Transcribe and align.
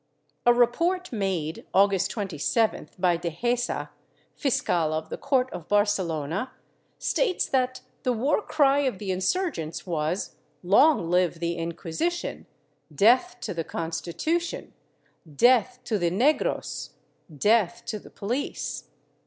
A 0.47 0.51
report 0.51 1.03
Chap. 1.03 1.13
I] 1.13 1.17
RISING 1.17 1.45
IN 1.45 1.53
CATALONIA 1.53 1.63
457 1.99 2.73
made, 2.73 2.81
August 2.81 2.95
27th, 2.97 2.99
by 3.01 3.17
Dehesa, 3.19 3.89
fiscal 4.35 4.93
of 4.93 5.09
the 5.09 5.17
court 5.19 5.53
of 5.53 5.67
Barcelona, 5.67 6.51
states 6.97 7.45
that 7.45 7.81
the 8.01 8.11
\Yar 8.15 8.41
cry 8.41 8.79
of 8.79 8.97
the 8.97 9.11
insurgents 9.11 9.85
was 9.85 10.37
''Long 10.63 11.07
live 11.09 11.39
the 11.39 11.55
Inquisition! 11.55 12.47
Death 12.91 13.39
to 13.41 13.53
the 13.53 13.63
Constitution! 13.63 14.73
Death 15.35 15.77
to 15.83 15.99
tlie 15.99 16.09
negros! 16.11 16.93
Death 17.37 17.83
to 17.85 17.99
the 17.99 18.09
police 18.09 18.85